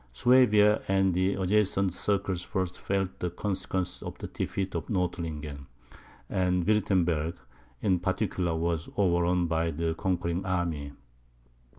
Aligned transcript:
Swabia 0.11 0.81
and 0.87 1.13
the 1.13 1.35
adjacent 1.35 1.93
circles 1.93 2.41
first 2.41 2.75
felt 2.75 3.19
the 3.19 3.29
consequences 3.29 4.01
of 4.01 4.17
the 4.17 4.25
defeat 4.25 4.73
of 4.73 4.89
Nordlingen; 4.89 5.67
and 6.27 6.65
Wirtemberg, 6.65 7.35
in 7.83 7.99
particular, 7.99 8.55
was 8.55 8.89
overrun 8.97 9.45
by 9.45 9.69
the 9.69 9.93
conquering 9.93 10.43
army. 10.43 10.93